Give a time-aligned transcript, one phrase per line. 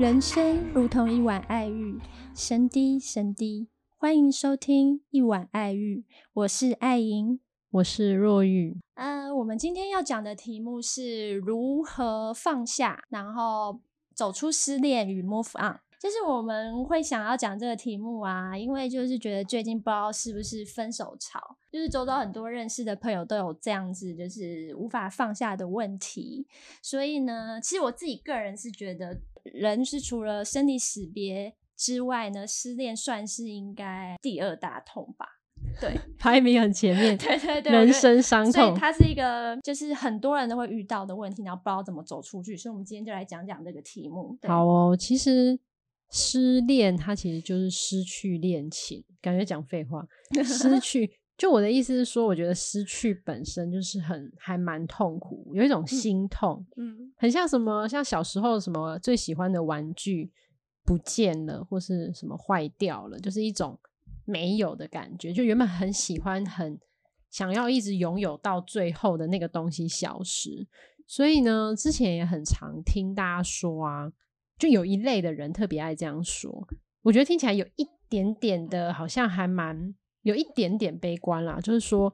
[0.00, 2.00] 人生如同一碗爱玉，
[2.34, 3.68] 神滴神滴。
[3.98, 7.38] 欢迎收听一碗爱玉，我是爱莹，
[7.70, 8.78] 我是若玉。
[8.94, 13.78] 呃，我们今天要讲的题目是如何放下，然后
[14.14, 15.78] 走出失恋与 move on。
[16.00, 21.38] 就是我们会想要讲这个题目啊，因为就是觉得最近不知道是不是分手潮，
[21.70, 26.46] 就是周遭很多认识的朋友都有这样子，就是无法放下的问题。
[26.80, 35.26] 所以呢，其实我自己个人是觉得，人是除了生离死别之外呢，失恋算是应该第二大痛吧。
[35.78, 37.14] 对， 排名很前面。
[37.18, 42.56] 对对对， 人生伤痛，所以它是一个就是很多人都会遇到的问题，然后不知道怎么走出去。
[42.56, 44.38] 所以，我们今天就来讲讲这个题目。
[44.44, 45.60] 好哦，其实。
[46.10, 50.04] 失恋，它其实就是失去恋情，感觉讲废话。
[50.44, 51.08] 失去，
[51.38, 60.32] 就我的意思是说，我觉得失去本身就是很还蛮痛苦，有一种心痛，嗯，很像什么，像小时候什么最喜欢的玩具
[60.84, 63.78] 不见了，或是什么坏掉了，就是一种
[64.24, 65.32] 没有的感觉。
[65.32, 66.76] 就原本很喜欢、很
[67.30, 70.66] 想要一直拥有到最后的那个东西消失，
[71.06, 74.12] 所以呢，之前也很常听大家说啊。
[74.60, 76.68] 就有一类的人特别爱这样说，
[77.02, 81.58] 我觉得听起来有一点点的，好像还蛮有一点点悲观啦。
[81.60, 82.12] 就是说，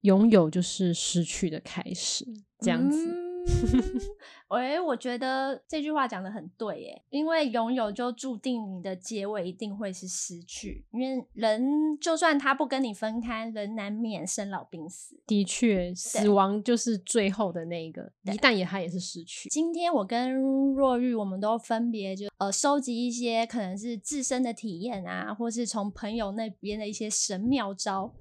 [0.00, 2.24] 拥有就是失去的开始，
[2.58, 3.23] 这样子。
[3.74, 4.00] 嗯
[4.48, 15.20] 喂，我觉得这句话讲的很对耶，因为拥有就注定你的结尾一定会是失去，因为人就算他不跟你分开，人难免生老病死。
[15.26, 19.48] 的确，死亡就是最后的那一个，一旦也他也是失去。
[19.48, 20.32] 今天我跟
[20.74, 28.14] 若玉，我们都分别就呃收集一些可能是自身的体验啊，或是从朋友那边的一些神妙招。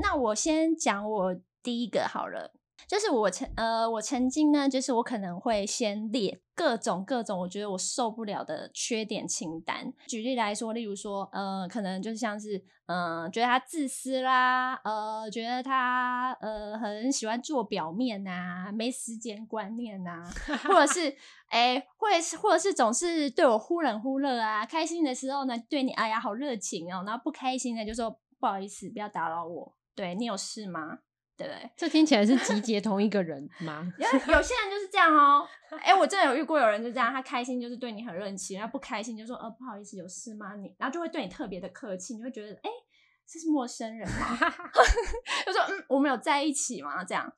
[0.00, 2.54] 那我先讲我第一个好了。
[2.86, 9.92] 就是我曾呃，我曾经呢，就是我可能会先列各种各种我觉得我受不了的缺点清单。
[10.06, 20.30] 举例来说，例如说，呃，可能就是像是，嗯、呃，觉得他自私啦，呃，觉得他呃很喜欢做表面呐、啊，没时间观念呐、啊，
[20.70, 21.10] 或者是，
[21.48, 29.74] 哎、欸，或者是或者是总是对我忽冷忽热啊，开心的时候呢，对你哎呀好热情哦，然后不开心的就说不好意思，不要打扰我。
[29.96, 31.00] 对，你有事吗？
[31.36, 31.70] 对不对？
[31.76, 33.86] 这听起来是集结同一个人吗？
[33.98, 35.46] 有有些人就是这样哦。
[35.82, 40.54] 哎，我真的有遇过有人就这样，他开心就是对你很热情，然后不开心就说呃不好意思，有事吗？
[40.54, 42.70] 你然后就会对你特别的客气，你会觉得哎
[43.26, 44.38] 这是陌生人吗？
[45.44, 47.04] 就说嗯我们有在一起吗？
[47.04, 47.30] 这样，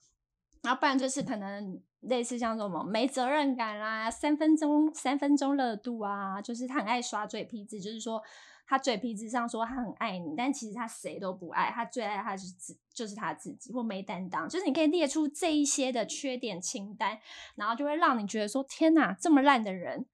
[0.62, 8.22] 然后不然就是可能类似像什么没责任感啦，三分钟三分钟热度啊，就是他很爱耍嘴皮子，就是说。
[8.71, 14.47] 他嘴皮子上说他很爱你，但其实他谁都不爱，他最爱他是自就是他自己，或没担当。
[14.47, 17.19] 就是你可以列出这一些的缺点清单，
[17.55, 20.05] 然后就会让你觉得说：天哪，这么烂的人，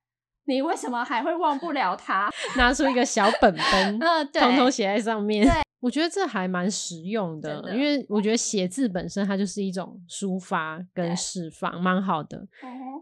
[0.45, 2.31] 你为什么还会忘不了他？
[2.57, 5.45] 拿出一个小本本，嗯，对，统统写在上面。
[5.45, 12.47] 对， 我觉得这还蛮实用的，的因为我觉得写字本身它就是一种抒发跟释放，蛮好的。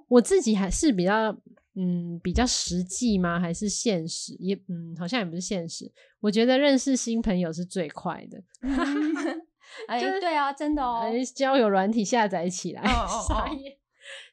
[0.08, 1.36] 我自己还是比较。
[1.74, 3.40] 嗯，比较实际吗？
[3.40, 4.34] 还是现实？
[4.38, 5.90] 也嗯，好像也不是现实。
[6.20, 8.42] 我觉得认识新朋友是最快的。
[9.88, 11.10] 哎、就是，对啊，真的哦。
[11.34, 13.48] 交友软体下载起来，哦 哦哦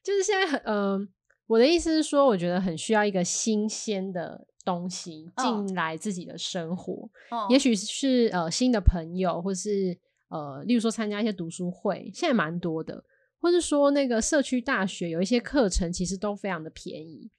[0.03, 1.07] 就是现在很嗯、呃，
[1.47, 7.09] 我的意思是说，我觉得很需要一个新鲜的东西进来自己的生活。
[7.29, 13.01] 哦、也许是呃新的朋友，或是呃，例如说参加一些读书会，现在蛮多的。
[13.39, 17.29] 或是说那个社区大学有一些课程，其实都非常的便宜。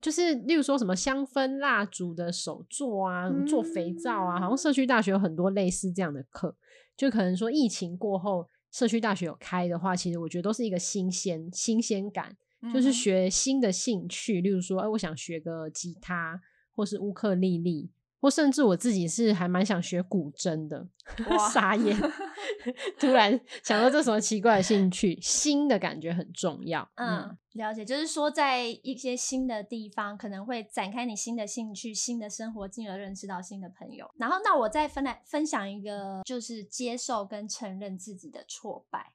[0.00, 6.56] 就是例如说什么香氛蜡烛的手作啊，做肥皂啊，好像社区大学有很多类似这样的课。
[6.96, 12.34] 就可能说疫情过后，社区大学有开的话，其实我觉得都是一个新鲜新鲜感，
[12.72, 14.40] 就是学新的兴趣。
[14.40, 16.40] 例如说，哎，我想学个吉他，
[16.74, 17.90] 或是乌克丽丽。
[18.20, 20.86] 或甚至我自己是还蛮想学古筝的，
[21.52, 21.96] 傻眼，
[23.00, 26.88] 突然想到这什么奇怪的兴趣，新的感觉很重要。
[26.96, 34.10] 嗯，嗯，了解，就是说在一些新的地方，可能会展开你新的兴趣、新的生活，进而认识到新的朋友。
[34.18, 39.14] 然后，那我再分来分享一个，就是接受跟承认自己的挫败。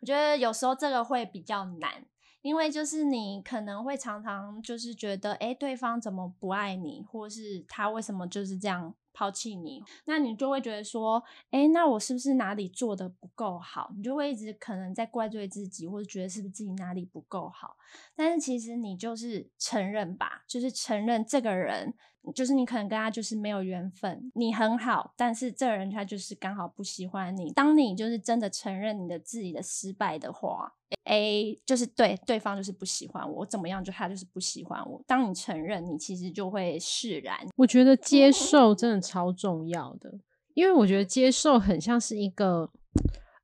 [0.00, 2.06] 我觉得有时候这个会比较难。
[2.46, 11.20] 因为就是你可能会常常就是觉得，哎，对方怎么不爱你，或是他为什么就是这样抛弃你，那你就会觉得说，
[11.50, 13.90] 哎，那我是不是哪里做的不够好？
[13.96, 17.76] 你就会一直可能在怪罪自己，或者觉得是不是自己哪里不够好？
[18.14, 21.94] 但是其实你就是承认吧，就是承认这个人，
[22.32, 24.30] 就是你可能跟他就是没有缘分。
[24.34, 27.50] 你很好，但是这个人他就是刚好不喜欢你。
[27.52, 30.72] 当你就是真的承认你的自己的失败的话
[31.04, 35.02] ，，A，就是对对方就是不喜欢我，我怎么样就他就是不喜欢我。
[35.06, 37.36] 当你承认，你其实就会释然。
[37.56, 40.18] 我觉得接 受真的超重要的，
[40.54, 42.70] 因为我觉得接受很像是一个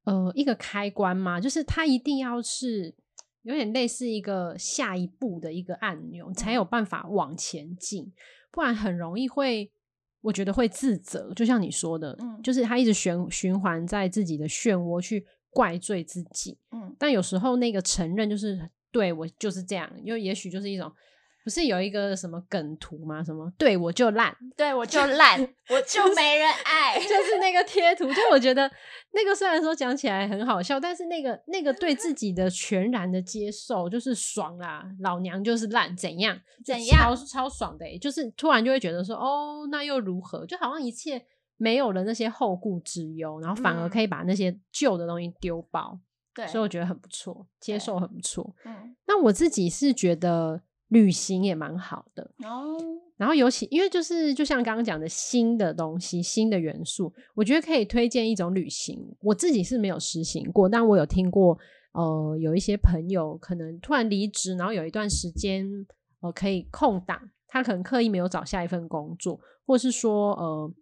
[0.04, 2.94] 呃一个开关嘛，就是他一定要是
[3.42, 8.12] 有点类似一个下一步的一个按钮，才有办法往前进，
[8.52, 9.72] 不然很容易会
[10.20, 20.92] 我觉得会自责，就像你说的，嗯，就是他一直循循环在自己的漩涡去怪罪自己，嗯，但有时候那个承认就是对我就是这样，因为也许就是一种。
[21.44, 23.22] 不是有一个什么梗图吗？
[23.24, 25.40] 什么对我就烂，对我就烂，
[25.70, 28.04] 我就没人爱，就是 那个贴图。
[28.12, 28.70] 就我觉得
[29.12, 34.84] 那个虽然说讲起来很好笑，但是那个那个对自己的全然的接受，就是爽啦。
[35.00, 37.98] 老娘就是烂，怎样怎样，超超爽的、欸。
[37.98, 40.46] 就是突然就会觉得说，哦，那又如何？
[40.46, 41.20] 就好像一切
[41.56, 45.98] 没有了那些后顾之忧，然后反而可以把那些旧的东西丢爆。
[46.34, 48.54] 对、嗯，所以我觉得很不错，接受很不错。
[48.64, 50.62] 嗯，那我自己是觉得。
[50.92, 52.76] 旅行也蛮好的哦，
[53.16, 59.02] 然后尤其因为就是就像刚刚讲的新的东西、新的元素，我觉得可以推荐一种旅行。
[59.22, 61.58] 我自己是没有实行过，但我有听过，
[61.92, 65.66] 呃，有一些朋友可能突然离职，然后有一段时间
[66.20, 70.74] 呃可以空档，他可能刻意没有找下一份工作，或是说呃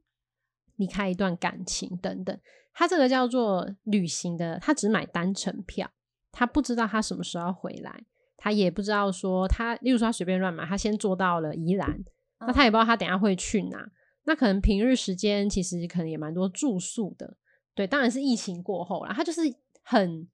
[0.74, 2.36] 离开一段感情等等，
[2.72, 5.88] 他这个叫做旅行的，他只买单程票，
[6.32, 8.02] 他不知道他什么时候要回来。
[8.42, 13.86] 他也不知道说他，例如说他随便乱买，他先做到了宜兰，嗯，那他也不知道他等下会去哪。
[14.24, 17.36] 那可能平日时间其实可能也蛮多住宿的，
[17.74, 19.12] 对，当然是疫情过后啦。
[19.12, 19.42] 他就是
[19.82, 20.26] 很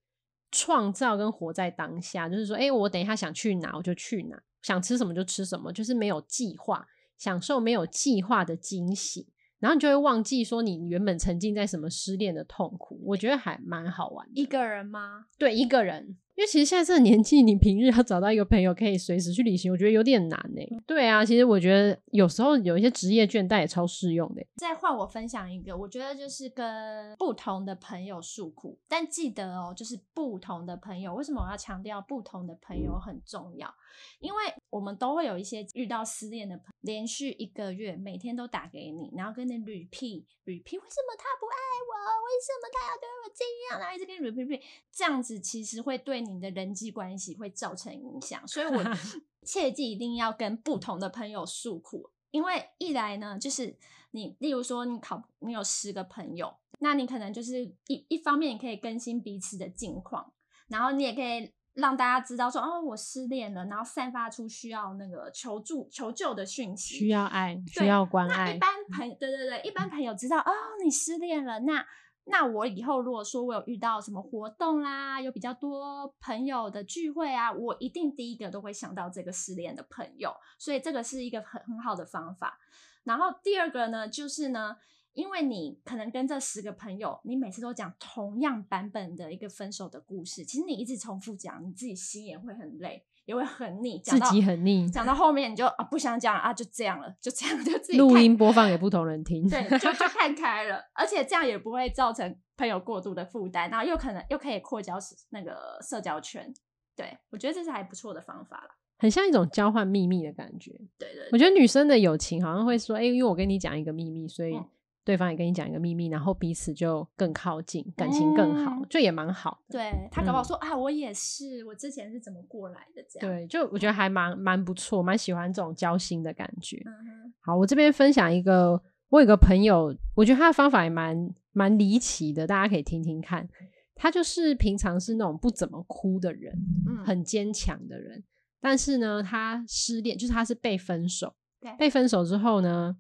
[0.53, 6.87] 创造跟活在当下，就是说，哎，我等一下想去哪我就去哪，想吃什么就吃什么，就是没有计划，
[7.19, 9.29] 享受没有计划的惊喜，
[9.59, 13.01] 然后你就会忘记说你原本沉浸在什么失恋的痛苦。
[13.05, 14.29] 我觉得还蛮好玩。
[14.35, 15.27] 一个人吗？
[15.39, 16.19] 对，一个人。
[16.37, 20.63] 因为其实现在这个年纪，你平日要找到一个朋友可以随时去旅行，我觉得有点难呢。
[20.87, 24.47] 对啊，其实我觉得有时候有一些职业倦怠也超适用的。
[24.57, 31.15] 再换我分享一个，我觉得就是跟不同的朋友诉苦，但记得哦，就是不同的朋友。
[31.15, 33.75] 为什么我要强调不同的朋友很重要？
[34.21, 41.57] 因为我们都会有一些遇到失恋的朋友，连续一个月每天都打给你，然后跟你 repeat repeat，为什么他不爱
[41.89, 41.97] 我？
[42.27, 43.81] 为什么他要对我这样？
[43.81, 44.61] 然后一直跟你屡 pp
[44.93, 48.83] 这样子其实会对你的人际关系会造成影响，所以我
[49.47, 53.77] 切记一定要跟不同的朋友诉苦，因为一来呢，就是
[54.11, 60.33] 你，例如说你考，你有十个朋友，那你可能就是一一方面你可以更新彼此的近况，
[60.69, 68.47] 然后你也可以让大家知道说，哦，我失恋了，然后散发出需要那个求助求救的讯息，需要爱，需要关爱。
[68.47, 70.53] 那一般朋友，对对对，一般朋友知道，哦，
[70.85, 71.87] 你失恋了，那。
[72.29, 82.59] 那我以后如果说我有遇到什么活动啦，有比较多朋友的聚会啊，我一定第一个都会想到这个失恋的朋友，所以这个是一个很很好的方法。
[83.05, 84.77] 然后第二个呢，就是呢，
[85.13, 93.05] 因为你可能跟这十个朋友，你每次都讲同样版本的一个分手的故事，其实你一直重复讲，你自己心也会很累。
[93.27, 104.97] 也会很腻，自己很腻，讲到后面你就啊不想讲了啊，就这样了，就这样 就自己录音播放给不同人听，对，就就 看开了，而且这样也不会造成朋友过度的负担，然后又可能又可以扩交
[105.31, 106.55] 那个社交圈，
[106.97, 114.55] 对，我觉得这是还不错的方法了，很像一种交换秘密的感觉，对，对对，我觉得女生的友情好像会说，哎、欸，因为我跟你讲一个秘密，所以。
[114.55, 114.69] 嗯
[115.07, 119.63] 对方也跟你讲一个秘密，然后彼此就更靠近，感情更好，就、嗯、也蛮好。
[119.71, 123.01] 对，他搞不好说、嗯、啊，我也是，我之前是怎么过来的？
[123.09, 126.83] 这样对，就我觉得还蛮蛮不错，蛮喜欢这种交心的感觉。
[126.85, 133.49] 嗯、好，我这边分享一个，我有个朋友，我觉得他的方法也蛮蛮离奇的，大家可以听听看。
[133.95, 136.53] 他就是平常是那种不怎么哭的人，
[136.89, 138.25] 嗯、很坚强的人，
[138.61, 142.97] 但是呢，他失恋，就是他是被分手，对，被分手之后呢，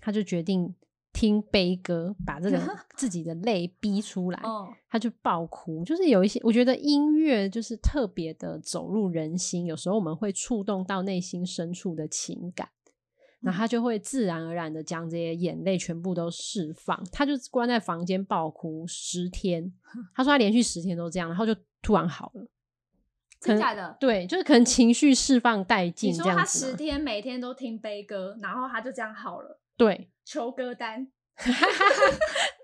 [0.00, 0.74] 他就决定。
[1.18, 2.60] 听悲歌，把这个
[2.94, 4.40] 自己的泪逼出来，
[4.88, 5.84] 他就爆哭。
[5.84, 9.66] 就是有一些，我觉得音乐就是特别的走入人心。
[9.66, 12.68] 有时候我们会触动到内心深处的情感，
[13.40, 17.04] 那他就会自然而然的将这些眼泪全部都释放。
[17.10, 19.72] 他就关在房间爆哭十天，
[20.14, 22.46] 他说他连续十天都这样，然后就突然好了。
[23.40, 23.96] 真的假的？
[23.98, 26.12] 对，就是可能情绪释放殆尽。
[26.12, 29.60] 你说他十天每天都听悲歌，然后他就这样好了？
[29.76, 31.08] 对，求歌单，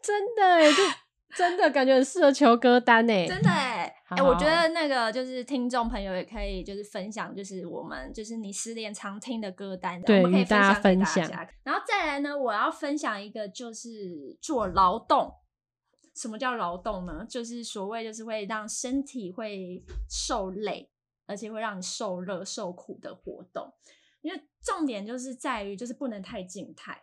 [0.02, 0.76] 真的哎就
[1.34, 11.26] 真的感觉很适合求歌单诶，真的哎哎，我觉得那个就是听众朋友也可以就是分享，就是我们就是你失恋常听的歌单，对，我们可以大家分享。
[11.62, 15.32] 然后再来呢，我要分享一个就是做劳动。
[16.14, 17.26] 什么叫劳动呢？
[17.28, 20.88] 就是所谓就是会让身体会受累，
[21.26, 23.72] 而且会让你受热受苦的活动。
[24.20, 27.02] 因为重点就是在于就是不能太静态，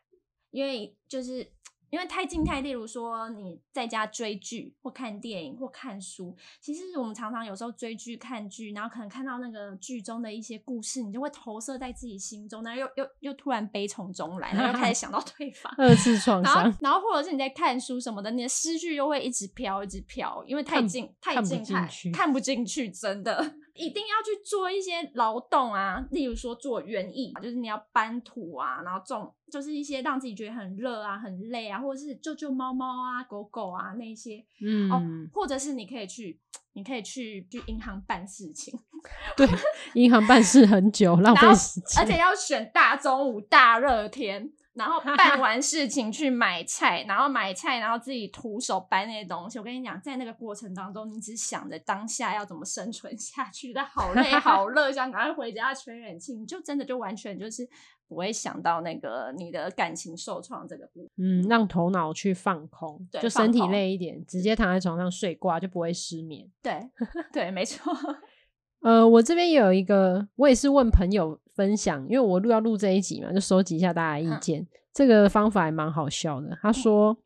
[0.51, 1.51] 因为就是。
[1.91, 16.63] 因为太静态，例如说你在家追剧或看电影或看书，其实我们常常有时候追剧看剧，然后可能看到那个剧中的一些故事，你就会投射在自己心中，然后又又又突然悲从中来，然后又开始想到 对方，二次创伤。
[16.63, 23.55] 然后，然后或者是你在看书什么的，你的思绪又会一直飘，一直飘，因为太静太静态，看不进去，真的。
[23.73, 35.01] 一定要去做一些劳动啊，例如说做园艺，就是你要搬土啊，然后种，就是一些让自己觉得很热啊、很累啊，或者是救救猫猫啊、狗狗啊那些，嗯，哦，
[35.33, 36.39] 或者是你可以去，
[36.73, 38.77] 你可以去去银行办事情，
[39.37, 39.47] 对，
[39.93, 44.51] 银行办事很久，浪费时间，而且要选大中午大热天。
[44.73, 49.59] 然后办完事情去买菜，然后买菜，然后自己徒手搬那些东西。
[49.59, 57.67] 我跟你讲，在那个过程当中，你只想着当下要怎么生存下去，但好累 好热，想赶快回家吹冷气，你就真的就完全就是
[58.07, 61.09] 不会想到那个你的感情受创这个部分。
[61.17, 66.49] 嗯，让头脑去放空，对，就身体累一点，直接躺在床上睡挂，就不会失眠。
[66.61, 66.89] 对，
[67.33, 67.93] 对，没错。
[68.81, 74.61] 呃，我这边也有一个，我也是问朋友分享，因为我录要录这一集嘛，就收集一下大家的意见。
[74.61, 76.57] 嗯、这个方法还蛮好笑的。
[76.61, 77.17] 他说，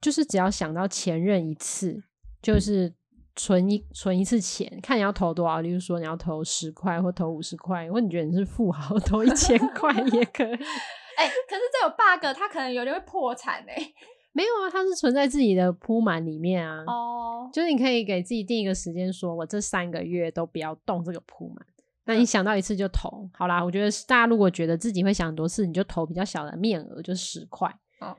[0.00, 2.02] 就是只要想到前任一次，
[2.40, 2.92] 就是
[3.36, 10.52] 存一存一次钱，看你要投多少，例如说你要投十块或投五十块，或你觉得你是富豪， 投一千块也 可以。
[11.16, 13.94] 哎、欸，可是这有 bug，他可能有点会破产哎、欸。
[14.34, 16.82] 没有啊，它是存在自己的铺满里面啊。
[16.86, 17.52] 哦，oh.
[17.52, 21.66] 就是你可以给自己定一个时间，说我这三个月都不要动这个铺满。
[22.12, 23.64] 那你想到一次就投，嗯、好啦。
[23.64, 27.74] 我觉得大家如果觉得自己会想很多次，你就投比较小的面额，就十块。
[28.00, 28.16] 哦，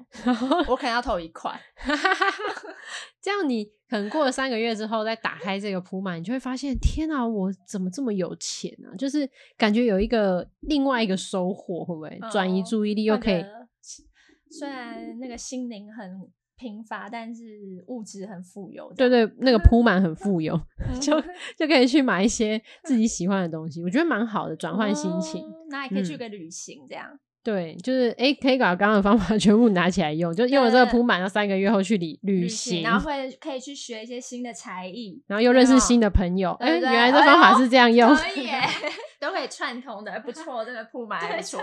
[0.67, 1.59] 我可能要投一块。
[3.21, 8.95] 这样你可能过了三个月之后，再打开这个铺满，你就会发现，天啊，我怎么这么有钱啊？
[8.97, 13.45] 就是感觉有一个另外一个收获，会不会转移注意力又可以？
[14.49, 16.19] 虽然那个心灵很
[16.57, 17.43] 贫乏，但是
[17.87, 18.91] 物质很富有。
[18.93, 20.59] 对对，那个铺满很富有，
[21.01, 21.19] 就
[21.57, 25.43] 就可以去买一些 自己喜欢的东西，我觉得蛮好的，转换心情。
[25.69, 27.19] 那也可以去个旅行，这样。
[27.43, 36.53] 对，就是哎，可以把刚刚的方法全部拿起来用，就用了这个铺满，要三个月后去旅旅行，然后会可以去学一些新的才艺，然后又认识新的朋友。
[36.61, 38.47] 哎，原来这方法是这样用，可以，
[39.19, 41.59] 都可以串通的，不错，这个铺满还不错。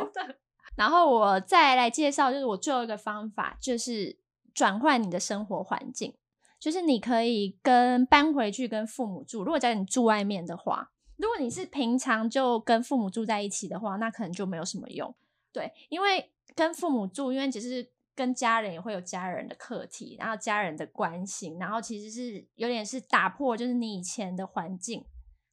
[0.77, 4.15] 然后我再来介绍，就是我最后一个方法，就是
[4.55, 6.15] 转换你的生活环境。
[6.59, 9.43] 就是你可以跟搬回去跟父母住。
[9.43, 15.15] 如果在你住外面的话，如果你是平常就跟父母住在一起的话，那可能就没有什么用。
[15.53, 25.05] 对，因为跟父母住，因为只是跟家人也会有家人的课题，然后家人的关心，然后其实是有点是打破，就是你以前的环境。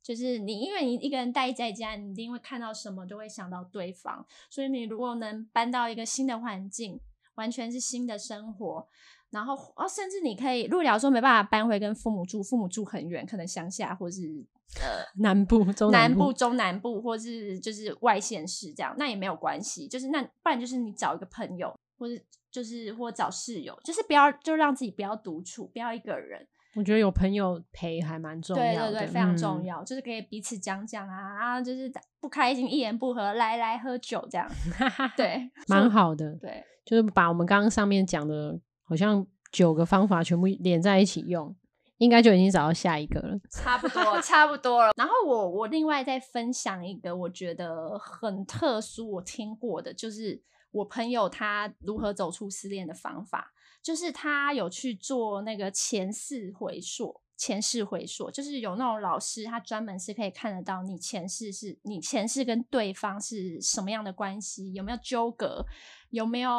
[0.04, 4.26] 就是你，因为你一个人待在家，你一定会看到什么，就会想到对方。
[4.50, 7.00] 所以你如果能搬到一个新的环境，
[7.38, 8.88] 完全是新的生活，
[9.32, 14.46] 然后哦，甚至你可以，如果说没办法搬回跟父母住，父母住很远，可能乡下或是
[14.82, 19.88] 呃 南部、中南部、中南部，或是就是外县市这样，那也没有关系。
[19.88, 26.48] 就是那不然就是你找一个朋友，或者就是或找室友，就是不要就让自己不要独处，不要一个人。
[26.78, 31.92] 我觉得有朋友陪还蛮重要的，对对对，非常重要，嗯、就是可以彼此讲讲啊，啊就是
[32.22, 34.48] 不开心一言不合来来喝酒这样，
[35.18, 41.56] 对， 蛮好的，对，就是把我们刚刚上面讲的，好像九个方法全部连在一起用，
[41.98, 44.92] 应该就已经找到下一个了， 差不多，差不多了。
[44.96, 53.52] 然后我我另外再分享一个我觉得很特殊，我听过的，就是我朋友他如何走出失恋的方法。
[53.88, 65.66] 就是他有去做那个前世回溯，前世回溯就是有那种老师，他专门是可以看得到你前世是你前世跟对方是什么样的关系，有没有纠葛，
[66.10, 66.52] 有没有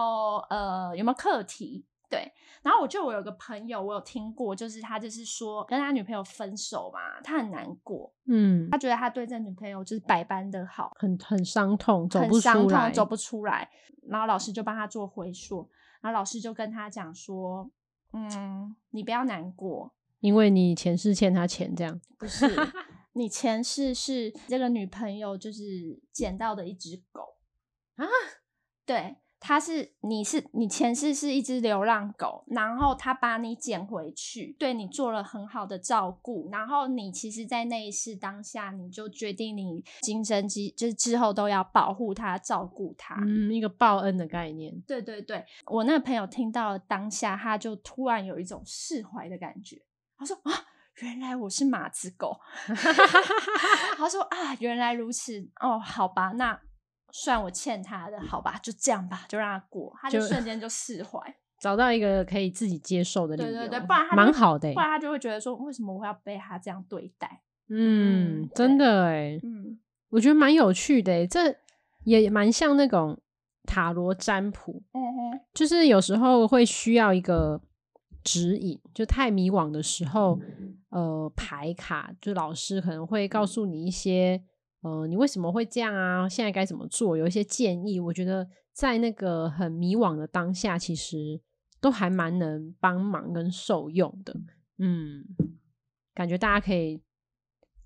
[0.49, 2.33] 呃有没有课题，对。
[2.63, 13.69] 然后我就我有个朋友，我有听过，就是他就是说跟他女朋友分手嘛，他很难过，嗯，他觉得他对这女朋友就是百般的好，很很伤痛，走不出来，走不出来。
[14.09, 15.69] 然后老师就帮他做回溯。
[16.01, 17.71] 然后老师就跟他讲说
[18.13, 22.47] ：“嗯，你不要难过，因为你前世欠他钱，这样不是？
[23.15, 27.37] 你前世是这个女朋友就是捡到的一只狗
[27.97, 28.07] 啊？
[28.87, 29.17] 对。
[29.41, 44.75] 他是，你是，你前世是一只流浪狗，然后他把你捡回去，对你做了很好的照顾，然后你其实，在那一世当下，你就决定你今生之就是之后都要保护他，照顾他，嗯，一个报恩的概念。
[44.81, 49.81] 对对对，我那个朋友听到了当下，他就突然有一种释怀的感觉，
[50.19, 50.53] 他说啊，
[50.97, 52.37] 原来我是马子狗，
[53.97, 56.61] 他说啊，原来如此，哦，好吧，那。
[57.11, 61.19] 算我欠他的，好吧，就这样吧，就让他过，他就瞬间就释怀，
[61.61, 67.43] 找到一个可以自己接受的理由，对对对，不然他蛮好的，不然他就会觉得说，为什么我要被他这样对待？
[67.69, 69.79] 嗯，嗯真的哎，嗯，
[70.11, 71.57] 我觉得蛮有趣的，这
[72.05, 73.19] 也蛮像那种
[73.65, 77.61] 塔罗占卜，嗯哼，就是有时候会需要一个
[78.23, 80.39] 指引，就太迷惘的时候，
[80.91, 84.43] 呃，牌卡就老师可能会告诉你一些。
[84.81, 86.29] 呃，你为什么会这样啊？
[86.29, 87.17] 现在该怎么做？
[87.17, 91.41] 有一些建议，我觉得在那个很迷惘的当下，其实
[91.81, 94.35] 都还蛮能帮忙跟受用的。
[94.79, 95.25] 嗯，
[96.15, 97.03] 感觉大家可以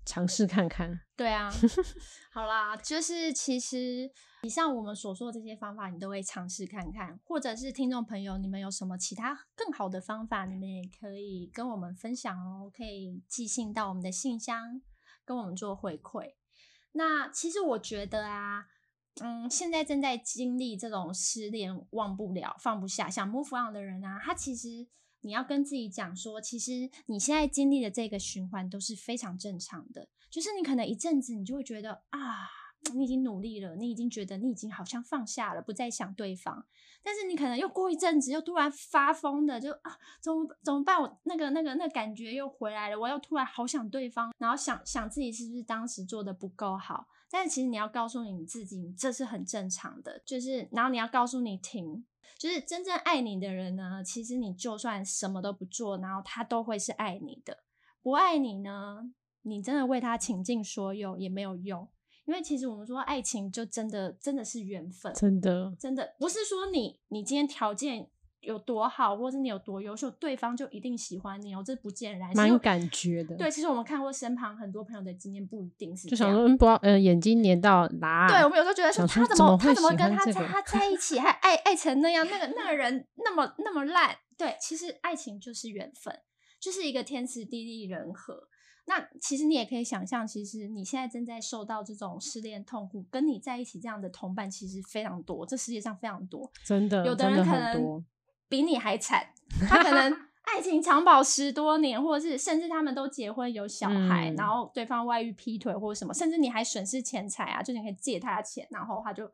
[0.05, 0.99] 尝试看看。
[1.15, 1.51] 对啊，
[2.31, 4.11] 好啦，就是其实
[4.43, 14.79] 以上我们所说的这些方法，你都会尝试看看，或者是听众朋友，你们有什么其他更好的方法，你们也可以跟我们分享哦，可以寄信到我们的信箱，
[15.25, 16.33] 跟我们做回馈。
[16.93, 18.65] 那其实我觉得啊，
[19.21, 24.87] 嗯，现在正在经历这种失恋、忘不了、放不下、想 move on 的人啊，他其实
[25.21, 30.07] 你要跟自己讲说，其实你现在经历的这个循环都是非常正常的。
[30.29, 32.19] 就是你可能一阵子，你就会觉得啊，
[32.93, 36.65] 你已经努力了，你已经觉得你已经好像放下了，不再想对方。
[37.01, 41.01] 但是你可能又过一阵子，又突然发疯的，就啊，怎么怎么办？
[41.01, 47.07] 我那个那个那感觉又回来了，我又突然好想对方，然后想想自己是不是当时做的不够好。
[47.29, 50.21] 但是其实你要告诉你自己，这是很正常的。
[50.25, 52.05] 就是，然后你要告诉你停，
[52.37, 57.63] 就是真正爱你的人呢，其实你就算什么都不做，然后他都会是爱你的。
[58.01, 59.11] 不爱你呢，
[59.41, 61.87] 你真的为他倾尽所有也没有用。
[62.25, 68.07] 因为其实我们说爱情就真的真的是缘分，真的真的不是说你你今天条件
[68.39, 72.29] 有多好，或者你有多优秀，对方就一定喜欢你哦，这不见然。
[72.35, 73.35] 蛮有感觉的。
[73.35, 76.07] 对，其实我们看过身旁很多朋友的经验，不一定是。
[76.07, 78.27] 就想说，嗯，不，呃，眼睛粘到哪？
[78.29, 84.15] 对，我们有时候觉得说，他怎么，怎么他怎么跟他在他在一起，还爱爱成那样，那个那个人那么那么烂。
[84.37, 86.17] 对，其实爱情就是缘分，
[86.59, 88.47] 就是一个天时地利人和。
[88.85, 98.03] 那其实你也可以想象，其实你现在正在受到这种失恋痛苦，跟你在一起这样的同伴其实非常多，这世界上非常多，真的，有的人可能
[98.49, 99.25] 比你还惨，
[99.69, 109.31] 他可能 爱情长跑十多年，或者是甚至他们都结婚有小孩，嗯、然后对方外遇劈腿或者什么，甚至你还损失钱财啊，就你可以借他的钱，然后他就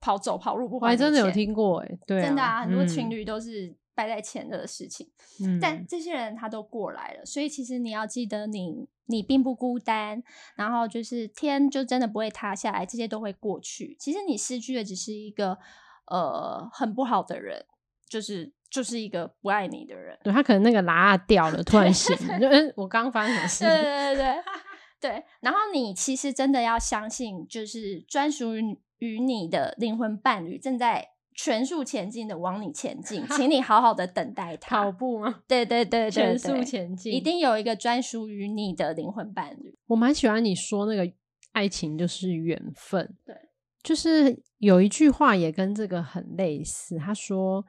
[0.00, 0.86] 跑走跑路不还。
[0.86, 3.76] 我还真的有听过哎，对、啊，真的啊，很多情侣都是。
[3.94, 5.08] 败在前的事情，
[5.40, 10.22] 嗯，但这些人他都过来了，所以其实你要记得你，你你并不孤单，
[10.56, 13.96] 然后就是天就真的不会塌下来，这些都会过去。
[13.98, 15.56] 其实你失去的只是一个
[16.06, 17.64] 呃很不好的人，
[18.08, 20.18] 就是就是一个不爱你的人。
[20.24, 23.64] 对，他可能那个拉掉了， 突然醒了，就嗯，我刚发生什么事？
[23.64, 24.42] 对对对对
[25.00, 25.24] 对。
[25.40, 31.13] 然后你其实真的要相信，就是专属于于你的灵魂伴侣正在。
[31.34, 34.84] 全速前进的往你前进， 请你好好的等待他。
[34.84, 35.42] 跑步吗？
[35.48, 39.76] 对对对 对，全速前进，一定有一个专属于你的灵魂伴侣。
[39.88, 41.12] 我蛮喜欢你说那个
[41.52, 43.34] 爱情就是缘分，对，
[43.82, 46.96] 就是有一句话也跟这个很类似。
[46.98, 47.64] 他说，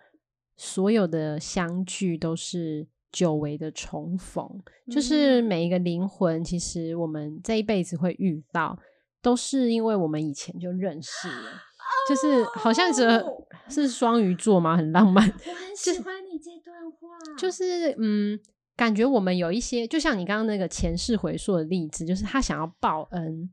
[0.56, 4.47] 所有的相聚都是久违的重逢，
[4.88, 8.78] 嗯，就是每一个灵魂，其实我们这一辈子会遇到，
[9.21, 11.62] 都是因为我们以前就认识了。
[12.08, 13.26] 就是好像这
[13.68, 14.78] 是双鱼座嘛？
[14.78, 15.28] 很浪漫。
[15.28, 17.36] 我很喜欢你这段话。
[17.36, 18.39] 就是嗯，
[18.76, 23.50] 感觉我们有一些，就像你刚刚那个前世回溯的例子，就是他想要报恩。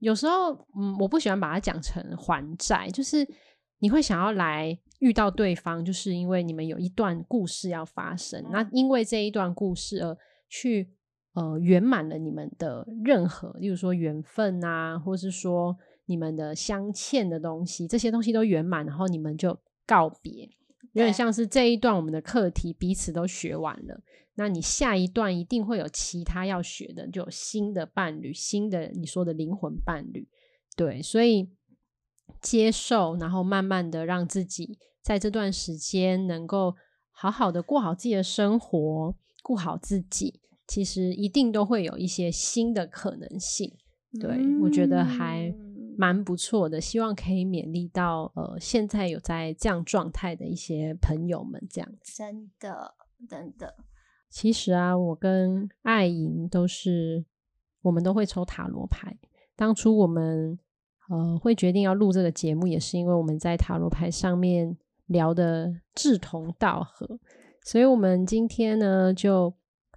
[0.00, 3.24] 有时候嗯，我不喜欢把它讲成还债，就是
[3.78, 8.42] 你会想要来遇到对方，就是因为你们有一段故事要发生。
[8.42, 10.16] 嗯、那因为这一段故事而
[10.48, 10.92] 去
[11.34, 15.76] 呃圆满了你们的任何，例如说缘分啊，或是说。
[16.08, 20.50] 你们的镶嵌的东西，这些东西都圆满，然后你们就告别，
[20.94, 24.00] 有点像是这一段我们的课题彼此都学完了。
[24.34, 30.26] 那你下一段一定会有其他要学的，就有新的伴侣，新的你说的灵魂伴侣，
[30.76, 31.50] 对，所以
[32.40, 36.74] 接受，然后慢慢的让自己在这段时间能够
[37.10, 40.40] 好好的过好自己的生活，顾好自己。
[40.68, 43.74] 其实一定都会有一些新的可能性。
[44.20, 45.50] 对、嗯、我觉得还
[46.00, 52.16] 蛮不错的，希望可以勉励到呃现在有在这样状态的一些朋友们，这样子。
[52.16, 52.94] 真的，
[53.28, 53.74] 真的。
[54.30, 57.24] 其实啊，我跟艾莹都是，
[57.82, 59.18] 我们都会抽塔罗牌。
[59.56, 60.56] 当初我们
[61.08, 67.18] 呃会决定要录这个节目，也是因为我们在塔罗牌上面聊的志同道合，
[67.64, 69.52] 所以我们今天呢就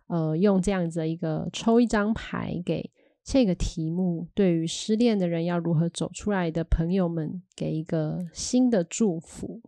[0.08, 2.92] 呃用这样子的一个抽一张牌给
[3.24, 9.62] 这个题目，对于失恋的人要如何走出来的朋友们，给一个新的祝福。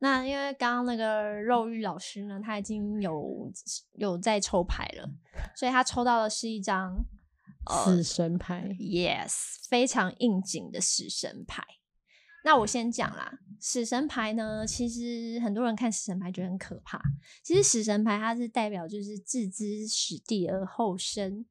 [0.00, 3.52] 那因为刚刚那个肉欲老师呢，他已经有
[3.94, 5.08] 有在抽牌了，
[5.56, 7.04] 所以他抽到的是一张
[7.84, 8.62] 死神牌。
[8.62, 11.64] 呃，yes，非常应景的死神牌。
[12.44, 17.00] 那我先讲啦，死神牌呢，其实很多人看死神牌觉得很可怕。
[17.42, 21.44] 其实死神牌它是代表就是置之死地而后生。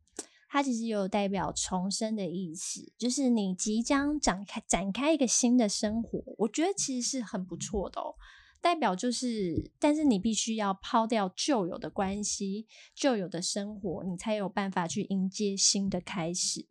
[0.57, 8.15] 它其实有代表重生的意思，就是你即将展开展开一个新的生活，我觉得其实是很不错的哦。
[8.59, 12.65] 代表就是，但是你必须要抛掉旧有的关系、
[12.95, 16.65] 旧有的生活，你才有办法去迎接新的开始。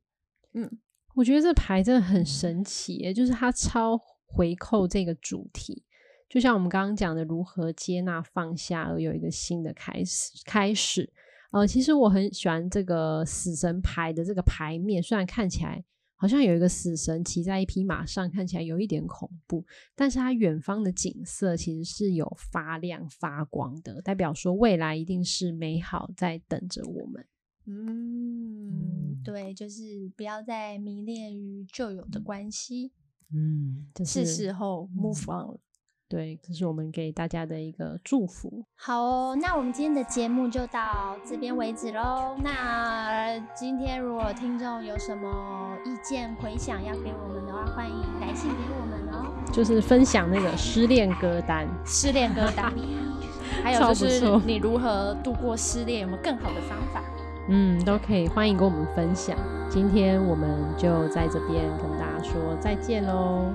[0.53, 0.81] 嗯，
[1.14, 3.96] 我觉得这牌真的很神奇，就是它超
[4.27, 5.85] 回扣这个主题，
[6.29, 11.12] 就像我们刚刚讲的，如何接纳放下而有一个新的开始，开始。
[11.53, 15.85] 呃，其实我很喜欢这个死神牌的这个牌面，虽然看起来
[16.17, 27.27] 好像有一个死神骑在一匹马上，看起来有一点恐怖，但是它远方的景色其实是有发亮发光的，代表说未来一定是美好在等着我们。
[27.67, 32.93] 嗯，对，就是不要再迷恋于旧有的关系，
[33.35, 35.61] 嗯，是时候 move on 了。
[36.09, 38.64] 对，这是我们给大家的一个祝福。
[38.77, 42.37] 好哦，那我们今天的节目就到这边为止喽。
[42.42, 49.27] 那今天如果听众有什么意见回想要给我们的话，欢迎来信给我们哦。
[49.53, 52.73] 就是分享那个失恋歌单，失恋歌单，
[53.64, 57.03] 还有就是你如何度过失恋，有没有更好的方法？
[57.49, 59.37] 嗯，都可以，欢迎跟我们分享。
[59.69, 63.47] 今天我们就在这边跟大家说再见喽。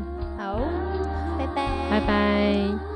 [1.91, 2.90] 拜拜。